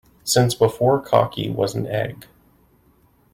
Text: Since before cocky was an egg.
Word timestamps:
Since 0.23 0.55
before 0.55 0.99
cocky 0.99 1.51
was 1.51 1.75
an 1.75 1.85
egg. 1.85 2.25